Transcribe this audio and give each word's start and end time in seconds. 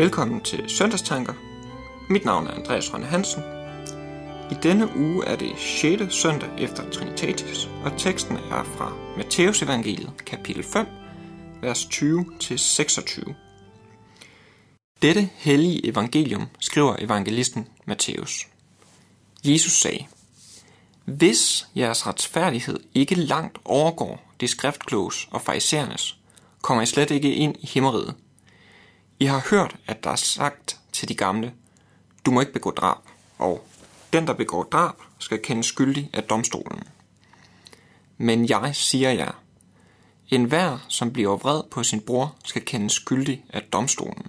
Velkommen 0.00 0.40
til 0.40 0.70
Søndagstanker. 0.70 1.32
Mit 2.10 2.24
navn 2.24 2.46
er 2.46 2.50
Andreas 2.50 2.94
Rønne 2.94 3.06
Hansen. 3.06 3.42
I 4.50 4.54
denne 4.62 4.96
uge 4.96 5.24
er 5.26 5.36
det 5.36 5.52
6. 5.58 6.14
søndag 6.14 6.48
efter 6.58 6.90
Trinitatis, 6.90 7.68
og 7.84 7.92
teksten 7.98 8.36
er 8.36 8.64
fra 8.64 8.92
Matteus 9.16 9.62
evangeliet, 9.62 10.12
kapitel 10.26 10.62
5, 10.62 10.86
vers 11.62 11.84
20-26. 11.84 13.32
Dette 15.02 15.30
hellige 15.34 15.86
evangelium 15.86 16.46
skriver 16.60 16.96
evangelisten 16.98 17.68
Matthæus. 17.84 18.48
Jesus 19.44 19.72
sagde, 19.72 20.06
Hvis 21.04 21.66
jeres 21.76 22.06
retfærdighed 22.06 22.80
ikke 22.94 23.14
langt 23.14 23.58
overgår 23.64 24.32
det 24.40 24.50
skriftkloges 24.50 25.28
og 25.30 25.40
fariserernes, 25.40 26.16
kommer 26.62 26.82
I 26.82 26.86
slet 26.86 27.10
ikke 27.10 27.34
ind 27.34 27.54
i 27.60 27.66
himmeriget. 27.66 28.14
I 29.20 29.24
har 29.24 29.46
hørt, 29.50 29.76
at 29.86 30.04
der 30.04 30.10
er 30.10 30.16
sagt 30.16 30.80
til 30.92 31.08
de 31.08 31.14
gamle, 31.14 31.52
du 32.24 32.30
må 32.30 32.40
ikke 32.40 32.52
begå 32.52 32.70
drab, 32.70 32.98
og 33.38 33.66
den, 34.12 34.26
der 34.26 34.32
begår 34.32 34.62
drab, 34.62 34.94
skal 35.18 35.42
kendes 35.42 35.66
skyldig 35.66 36.10
af 36.12 36.22
domstolen. 36.22 36.82
Men 38.18 38.48
jeg 38.48 38.76
siger 38.76 39.10
jer, 39.10 39.42
en 40.28 40.44
hver, 40.44 40.78
som 40.88 41.12
bliver 41.12 41.36
vred 41.36 41.62
på 41.70 41.82
sin 41.82 42.00
bror, 42.00 42.36
skal 42.44 42.64
kendes 42.64 42.92
skyldig 42.92 43.44
af 43.48 43.62
domstolen. 43.62 44.26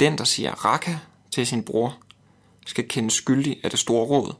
Den, 0.00 0.18
der 0.18 0.24
siger 0.24 0.64
raka 0.64 0.98
til 1.30 1.46
sin 1.46 1.62
bror, 1.62 1.96
skal 2.66 2.88
kendes 2.88 3.14
skyldig 3.14 3.60
af 3.64 3.70
det 3.70 3.78
store 3.78 4.06
råd. 4.06 4.34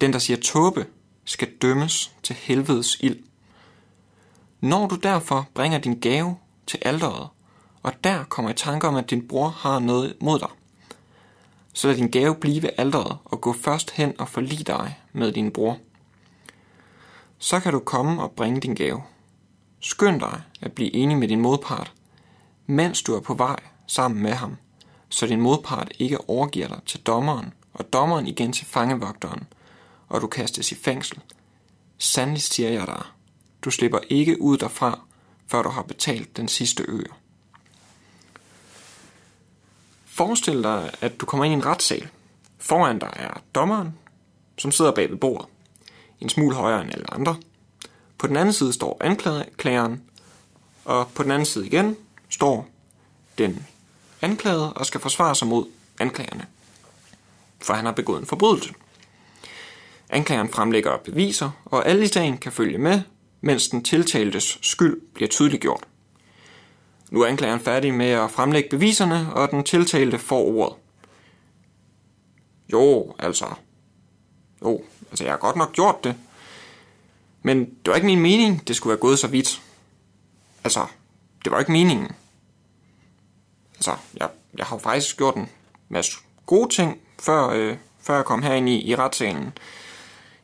Den, 0.00 0.12
der 0.12 0.18
siger 0.18 0.40
tåbe, 0.40 0.86
skal 1.24 1.48
dømmes 1.62 2.12
til 2.22 2.36
helvedes 2.36 2.96
ild. 3.00 3.18
Når 4.60 4.86
du 4.86 4.94
derfor 4.94 5.46
bringer 5.54 5.78
din 5.78 6.00
gave 6.00 6.36
til 6.66 6.78
alderet, 6.82 7.28
og 7.82 8.04
der 8.04 8.24
kommer 8.24 8.50
i 8.50 8.54
tanke 8.54 8.88
om, 8.88 8.96
at 8.96 9.10
din 9.10 9.28
bror 9.28 9.48
har 9.48 9.78
noget 9.78 10.16
mod 10.20 10.38
dig, 10.38 10.48
så 11.72 11.88
lad 11.88 11.96
din 11.96 12.10
gave 12.10 12.34
blive 12.34 12.62
ved 12.62 12.70
alderet 12.78 13.18
og 13.24 13.40
gå 13.40 13.52
først 13.52 13.90
hen 13.90 14.14
og 14.18 14.28
forlig 14.28 14.66
dig 14.66 14.98
med 15.12 15.32
din 15.32 15.50
bror. 15.50 15.78
Så 17.38 17.60
kan 17.60 17.72
du 17.72 17.78
komme 17.78 18.22
og 18.22 18.30
bringe 18.30 18.60
din 18.60 18.74
gave. 18.74 19.02
Skynd 19.80 20.20
dig 20.20 20.42
at 20.60 20.72
blive 20.72 20.94
enig 20.94 21.18
med 21.18 21.28
din 21.28 21.40
modpart, 21.40 21.92
mens 22.66 23.02
du 23.02 23.14
er 23.14 23.20
på 23.20 23.34
vej 23.34 23.56
sammen 23.86 24.22
med 24.22 24.32
ham, 24.32 24.56
så 25.08 25.26
din 25.26 25.40
modpart 25.40 25.92
ikke 25.98 26.30
overgiver 26.30 26.68
dig 26.68 26.80
til 26.86 27.00
dommeren, 27.00 27.52
og 27.72 27.92
dommeren 27.92 28.26
igen 28.26 28.52
til 28.52 28.66
fangevogteren, 28.66 29.46
og 30.08 30.20
du 30.20 30.26
kastes 30.26 30.72
i 30.72 30.74
fængsel. 30.74 31.18
Sandelig 31.98 32.42
siger 32.42 32.70
jeg 32.70 32.86
dig, 32.86 33.02
du 33.62 33.70
slipper 33.70 33.98
ikke 34.08 34.42
ud 34.42 34.58
derfra, 34.58 35.00
før 35.46 35.62
du 35.62 35.68
har 35.68 35.82
betalt 35.82 36.36
den 36.36 36.48
sidste 36.48 36.84
øre. 36.88 37.17
Forestil 40.18 40.62
dig, 40.62 40.90
at 41.00 41.20
du 41.20 41.26
kommer 41.26 41.44
ind 41.44 41.52
i 41.52 41.56
en 41.56 41.66
retssal. 41.66 42.08
Foran 42.58 42.98
dig 42.98 43.12
er 43.16 43.40
dommeren, 43.54 43.94
som 44.58 44.72
sidder 44.72 44.90
bag 44.90 45.10
ved 45.10 45.16
bordet. 45.16 45.48
En 46.20 46.28
smule 46.28 46.56
højere 46.56 46.82
end 46.82 46.92
alle 46.92 47.14
andre. 47.14 47.36
På 48.18 48.26
den 48.26 48.36
anden 48.36 48.52
side 48.52 48.72
står 48.72 48.96
anklageren, 49.00 50.02
og 50.84 51.08
på 51.14 51.22
den 51.22 51.30
anden 51.30 51.46
side 51.46 51.66
igen 51.66 51.96
står 52.28 52.68
den 53.38 53.66
anklagede 54.22 54.72
og 54.72 54.86
skal 54.86 55.00
forsvare 55.00 55.34
sig 55.34 55.48
mod 55.48 55.66
anklagerne. 56.00 56.46
For 57.60 57.74
han 57.74 57.84
har 57.84 57.92
begået 57.92 58.20
en 58.20 58.26
forbrydelse. 58.26 58.74
Anklageren 60.10 60.48
fremlægger 60.48 60.96
beviser, 60.96 61.50
og 61.64 61.88
alle 61.88 62.04
i 62.04 62.08
sagen 62.08 62.38
kan 62.38 62.52
følge 62.52 62.78
med, 62.78 63.02
mens 63.40 63.68
den 63.68 63.84
tiltaltes 63.84 64.58
skyld 64.62 65.00
bliver 65.14 65.28
tydeliggjort. 65.28 65.84
Nu 67.10 67.22
er 67.22 67.26
anklageren 67.26 67.60
færdig 67.60 67.94
med 67.94 68.10
at 68.10 68.30
fremlægge 68.30 68.68
beviserne, 68.68 69.32
og 69.34 69.50
den 69.50 69.64
tiltalte 69.64 70.18
får 70.18 70.44
ordet. 70.44 70.76
Jo, 72.72 73.14
altså. 73.18 73.46
Jo, 74.62 74.82
altså 75.10 75.24
jeg 75.24 75.32
har 75.32 75.38
godt 75.38 75.56
nok 75.56 75.72
gjort 75.72 76.04
det. 76.04 76.16
Men 77.42 77.58
det 77.58 77.86
var 77.86 77.94
ikke 77.94 78.06
min 78.06 78.20
mening, 78.20 78.68
det 78.68 78.76
skulle 78.76 78.90
være 78.90 79.00
gået 79.00 79.18
så 79.18 79.26
vidt. 79.26 79.62
Altså, 80.64 80.86
det 81.44 81.52
var 81.52 81.58
ikke 81.58 81.72
meningen. 81.72 82.10
Altså, 83.74 83.96
jeg, 84.14 84.28
jeg 84.58 84.66
har 84.66 84.78
faktisk 84.78 85.16
gjort 85.16 85.34
en 85.34 85.48
masse 85.88 86.12
gode 86.46 86.74
ting, 86.74 86.98
før, 87.18 87.48
øh, 87.48 87.76
før 88.00 88.14
jeg 88.14 88.24
kom 88.24 88.42
herind 88.42 88.68
i, 88.68 88.90
i 88.90 88.94
retssalen. 88.94 89.52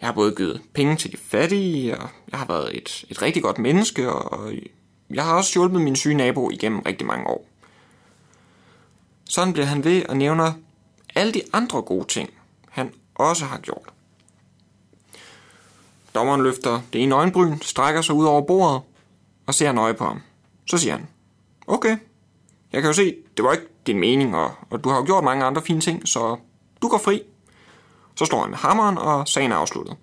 Jeg 0.00 0.08
har 0.08 0.12
både 0.12 0.34
givet 0.36 0.62
penge 0.74 0.96
til 0.96 1.12
de 1.12 1.16
fattige, 1.16 1.98
og 1.98 2.08
jeg 2.30 2.38
har 2.38 2.46
været 2.46 2.76
et, 2.76 3.04
et 3.08 3.22
rigtig 3.22 3.42
godt 3.42 3.58
menneske, 3.58 4.12
og 4.12 4.52
jeg 5.10 5.24
har 5.24 5.34
også 5.34 5.52
hjulpet 5.54 5.80
min 5.80 5.96
syge 5.96 6.14
nabo 6.14 6.50
igennem 6.50 6.78
rigtig 6.80 7.06
mange 7.06 7.26
år. 7.26 7.46
Sådan 9.24 9.52
bliver 9.52 9.66
han 9.66 9.84
ved 9.84 10.06
og 10.06 10.16
nævner 10.16 10.52
alle 11.14 11.32
de 11.32 11.42
andre 11.52 11.82
gode 11.82 12.06
ting, 12.08 12.30
han 12.70 12.92
også 13.14 13.44
har 13.44 13.58
gjort. 13.58 13.92
Dommeren 16.14 16.42
løfter 16.42 16.80
det 16.92 17.02
ene 17.02 17.14
øjenbryn, 17.14 17.58
strækker 17.62 18.02
sig 18.02 18.14
ud 18.14 18.24
over 18.24 18.42
bordet 18.42 18.82
og 19.46 19.54
ser 19.54 19.72
nøje 19.72 19.94
på 19.94 20.04
ham. 20.04 20.22
Så 20.66 20.78
siger 20.78 20.92
han, 20.96 21.08
okay, 21.66 21.96
jeg 22.72 22.82
kan 22.82 22.88
jo 22.88 22.92
se, 22.92 23.16
det 23.36 23.44
var 23.44 23.52
ikke 23.52 23.66
din 23.86 23.98
mening, 23.98 24.36
og, 24.36 24.52
og 24.70 24.84
du 24.84 24.88
har 24.88 24.96
jo 24.96 25.04
gjort 25.04 25.24
mange 25.24 25.44
andre 25.44 25.62
fine 25.62 25.80
ting, 25.80 26.08
så 26.08 26.36
du 26.82 26.88
går 26.88 26.98
fri. 26.98 27.22
Så 28.16 28.24
slår 28.24 28.40
han 28.40 28.50
med 28.50 28.58
hammeren, 28.58 28.98
og 28.98 29.28
sagen 29.28 29.52
er 29.52 29.56
afsluttet. 29.56 29.96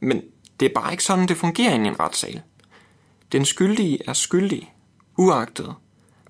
Men 0.00 0.22
det 0.60 0.66
er 0.66 0.74
bare 0.74 0.92
ikke 0.92 1.04
sådan, 1.04 1.28
det 1.28 1.36
fungerer 1.36 1.74
i 1.74 1.86
en 1.86 2.00
retssal. 2.00 2.42
Den 3.32 3.44
skyldige 3.44 3.98
er 4.06 4.12
skyldig, 4.12 4.74
uagtet 5.16 5.74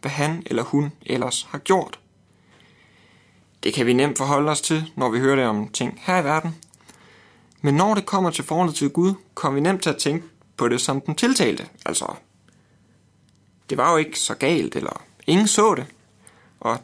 hvad 0.00 0.10
han 0.10 0.42
eller 0.46 0.62
hun 0.62 0.92
ellers 1.06 1.46
har 1.50 1.58
gjort. 1.58 2.00
Det 3.62 3.74
kan 3.74 3.86
vi 3.86 3.92
nemt 3.92 4.18
forholde 4.18 4.50
os 4.50 4.60
til, 4.60 4.92
når 4.96 5.08
vi 5.08 5.18
hører 5.18 5.36
det 5.36 5.46
om 5.46 5.68
ting 5.68 6.00
her 6.02 6.20
i 6.20 6.24
verden. 6.24 6.56
Men 7.60 7.74
når 7.74 7.94
det 7.94 8.06
kommer 8.06 8.30
til 8.30 8.44
forholdet 8.44 8.74
til 8.74 8.90
Gud, 8.90 9.14
kommer 9.34 9.54
vi 9.54 9.60
nemt 9.60 9.82
til 9.82 9.90
at 9.90 9.96
tænke 9.96 10.26
på 10.56 10.68
det 10.68 10.80
som 10.80 11.00
den 11.00 11.14
tiltalte. 11.14 11.68
Altså, 11.86 12.14
det 13.70 13.78
var 13.78 13.90
jo 13.90 13.96
ikke 13.96 14.18
så 14.18 14.34
galt, 14.34 14.76
eller 14.76 15.02
ingen 15.26 15.48
så 15.48 15.74
det. 15.74 15.86
Og 16.60 16.78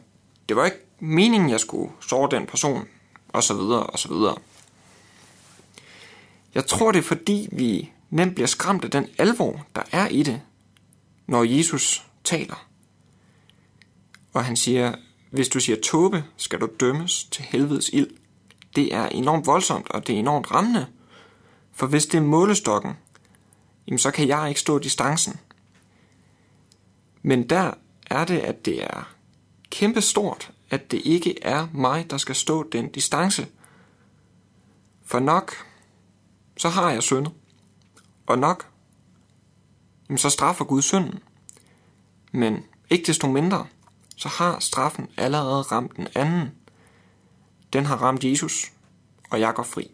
det 0.49 0.55
var 0.55 0.65
ikke 0.65 0.85
meningen, 0.99 1.49
jeg 1.49 1.59
skulle 1.59 1.91
såre 2.09 2.29
den 2.31 2.45
person, 2.45 2.87
og 3.29 3.43
så 3.43 3.53
videre, 3.53 3.83
og 3.83 3.99
så 3.99 4.07
videre. 4.07 4.37
Jeg 6.55 6.65
tror, 6.65 6.91
det 6.91 6.99
er 6.99 7.03
fordi, 7.03 7.49
vi 7.51 7.91
nemt 8.09 8.35
bliver 8.35 8.47
skræmt 8.47 8.83
af 8.83 8.91
den 8.91 9.07
alvor, 9.17 9.65
der 9.75 9.81
er 9.91 10.07
i 10.07 10.23
det, 10.23 10.41
når 11.27 11.43
Jesus 11.43 12.05
taler. 12.23 12.67
Og 14.33 14.45
han 14.45 14.55
siger, 14.55 14.95
hvis 15.31 15.49
du 15.49 15.59
siger 15.59 15.77
tåbe, 15.83 16.23
skal 16.37 16.61
du 16.61 16.69
dømmes 16.79 17.23
til 17.23 17.43
helvedes 17.43 17.89
ild. 17.93 18.09
Det 18.75 18.93
er 18.93 19.05
enormt 19.05 19.45
voldsomt, 19.45 19.91
og 19.91 20.07
det 20.07 20.15
er 20.15 20.19
enormt 20.19 20.51
rammende. 20.51 20.87
For 21.73 21.87
hvis 21.87 22.05
det 22.05 22.17
er 22.17 22.21
målestokken, 22.21 22.93
jamen 23.87 23.99
så 23.99 24.11
kan 24.11 24.27
jeg 24.27 24.49
ikke 24.49 24.61
stå 24.61 24.79
distancen. 24.79 25.39
Men 27.21 27.49
der 27.49 27.73
er 28.05 28.25
det, 28.25 28.39
at 28.39 28.65
det 28.65 28.83
er 28.83 29.13
kæmpe 29.69 30.01
stort, 30.01 30.51
at 30.69 30.91
det 30.91 31.01
ikke 31.05 31.43
er 31.43 31.67
mig, 31.73 32.11
der 32.11 32.17
skal 32.17 32.35
stå 32.35 32.69
den 32.69 32.91
distance. 32.91 33.47
For 35.05 35.19
nok, 35.19 35.53
så 36.57 36.69
har 36.69 36.91
jeg 36.91 37.03
syndet. 37.03 37.31
Og 38.29 38.39
nok, 38.39 38.67
mm, 40.09 40.17
så 40.17 40.29
straffer 40.29 40.65
Gud 40.65 40.81
synden. 40.81 41.19
Men 42.31 42.63
ikke 42.89 43.07
desto 43.07 43.27
mindre, 43.27 43.67
så 44.17 44.27
har 44.27 44.59
straffen 44.59 45.07
allerede 45.17 45.61
ramt 45.61 45.95
den 45.95 46.07
anden. 46.15 46.51
Den 47.73 47.85
har 47.85 47.95
ramt 47.95 48.23
Jesus, 48.23 48.71
og 49.29 49.39
jeg 49.39 49.53
går 49.53 49.63
fri. 49.63 49.91